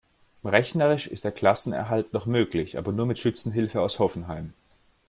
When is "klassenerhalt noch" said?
1.31-2.25